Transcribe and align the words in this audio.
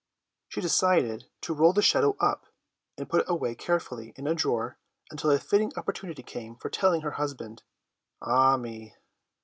She 0.49 0.61
decided 0.61 1.29
to 1.41 1.53
roll 1.53 1.73
the 1.73 1.83
shadow 1.83 2.17
up 2.19 2.47
and 2.97 3.07
put 3.07 3.21
it 3.21 3.29
away 3.29 3.53
carefully 3.53 4.13
in 4.15 4.25
a 4.25 4.33
drawer, 4.33 4.79
until 5.11 5.29
a 5.29 5.37
fitting 5.37 5.71
opportunity 5.77 6.23
came 6.23 6.55
for 6.55 6.71
telling 6.71 7.01
her 7.01 7.11
husband. 7.21 7.61
Ah 8.19 8.57
me! 8.57 8.95